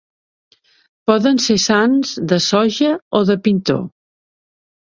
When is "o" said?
3.21-3.25